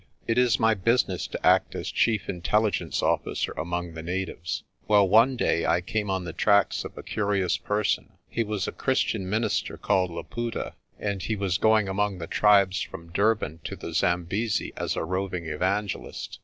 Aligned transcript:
"It 0.25 0.39
is 0.39 0.59
my 0.59 0.73
business 0.73 1.27
to 1.27 1.45
act 1.45 1.75
as 1.75 1.91
Chief 1.91 2.27
Intelligence 2.27 3.03
officer 3.03 3.51
among 3.55 3.93
the 3.93 4.01
natives. 4.01 4.63
Well 4.87 5.07
one 5.07 5.35
day 5.35 5.63
I 5.63 5.79
came 5.81 6.09
on 6.09 6.23
the 6.23 6.33
tracks 6.33 6.83
of 6.83 6.97
a 6.97 7.03
curious 7.03 7.57
person. 7.59 8.13
He 8.27 8.43
was 8.43 8.67
a 8.67 8.71
Christian 8.71 9.29
minister 9.29 9.77
called 9.77 10.09
Laputa, 10.09 10.73
and 10.97 11.21
he 11.21 11.35
was 11.35 11.59
going 11.59 11.87
among 11.87 12.17
the 12.17 12.25
tribes 12.25 12.81
from 12.81 13.11
Durban 13.11 13.59
to 13.63 13.75
the 13.75 13.93
Zambesi 13.93 14.73
as 14.75 14.95
a 14.95 15.03
roving 15.05 15.45
evangelist. 15.45 16.39